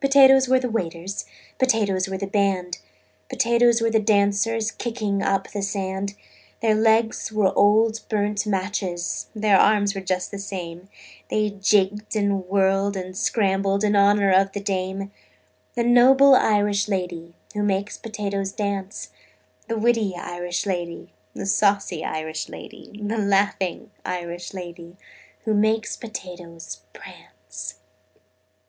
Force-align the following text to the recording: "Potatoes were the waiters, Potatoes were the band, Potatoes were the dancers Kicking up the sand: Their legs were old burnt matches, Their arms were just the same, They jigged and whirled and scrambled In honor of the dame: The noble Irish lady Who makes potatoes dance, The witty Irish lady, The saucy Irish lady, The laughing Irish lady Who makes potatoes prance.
"Potatoes 0.00 0.46
were 0.46 0.60
the 0.60 0.70
waiters, 0.70 1.24
Potatoes 1.58 2.06
were 2.06 2.16
the 2.16 2.28
band, 2.28 2.78
Potatoes 3.28 3.80
were 3.80 3.90
the 3.90 3.98
dancers 3.98 4.70
Kicking 4.70 5.22
up 5.24 5.50
the 5.50 5.60
sand: 5.60 6.14
Their 6.62 6.76
legs 6.76 7.32
were 7.32 7.52
old 7.58 8.04
burnt 8.08 8.46
matches, 8.46 9.26
Their 9.34 9.58
arms 9.58 9.92
were 9.92 10.02
just 10.02 10.30
the 10.30 10.38
same, 10.38 10.88
They 11.30 11.50
jigged 11.50 12.14
and 12.14 12.46
whirled 12.46 12.94
and 12.96 13.16
scrambled 13.16 13.82
In 13.82 13.96
honor 13.96 14.30
of 14.30 14.52
the 14.52 14.60
dame: 14.60 15.10
The 15.74 15.82
noble 15.82 16.36
Irish 16.36 16.86
lady 16.86 17.34
Who 17.54 17.64
makes 17.64 17.98
potatoes 17.98 18.52
dance, 18.52 19.08
The 19.66 19.76
witty 19.76 20.14
Irish 20.16 20.64
lady, 20.64 21.12
The 21.34 21.46
saucy 21.46 22.04
Irish 22.04 22.48
lady, 22.48 22.92
The 23.02 23.18
laughing 23.18 23.90
Irish 24.04 24.54
lady 24.54 24.96
Who 25.44 25.54
makes 25.54 25.96
potatoes 25.96 26.82
prance. 26.92 27.80